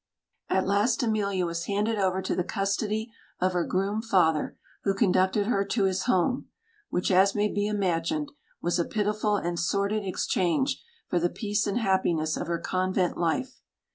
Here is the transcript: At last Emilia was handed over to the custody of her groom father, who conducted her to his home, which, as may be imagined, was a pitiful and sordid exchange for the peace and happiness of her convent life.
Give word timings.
At 0.49 0.65
last 0.65 1.03
Emilia 1.03 1.45
was 1.45 1.65
handed 1.65 1.99
over 1.99 2.23
to 2.23 2.35
the 2.35 2.43
custody 2.43 3.11
of 3.39 3.53
her 3.53 3.63
groom 3.63 4.01
father, 4.01 4.57
who 4.83 4.95
conducted 4.95 5.45
her 5.45 5.63
to 5.63 5.83
his 5.83 6.05
home, 6.05 6.47
which, 6.89 7.11
as 7.11 7.35
may 7.35 7.47
be 7.53 7.67
imagined, 7.67 8.31
was 8.63 8.79
a 8.79 8.85
pitiful 8.85 9.35
and 9.35 9.59
sordid 9.59 10.03
exchange 10.03 10.83
for 11.07 11.19
the 11.19 11.29
peace 11.29 11.67
and 11.67 11.77
happiness 11.77 12.35
of 12.35 12.47
her 12.47 12.57
convent 12.57 13.15
life. 13.15 13.61